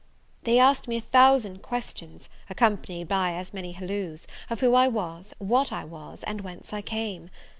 [0.45, 5.35] They asked me a thousand questions, accompanied by as many halloos, of who I was,
[5.37, 7.29] what I was, and whence I came?